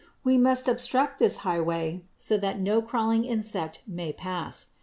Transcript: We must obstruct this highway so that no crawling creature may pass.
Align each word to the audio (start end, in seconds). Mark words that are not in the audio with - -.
We 0.23 0.35
must 0.35 0.67
obstruct 0.67 1.19
this 1.19 1.37
highway 1.45 2.05
so 2.17 2.35
that 2.39 2.59
no 2.59 2.81
crawling 2.81 3.21
creature 3.21 3.73
may 3.85 4.11
pass. 4.11 4.69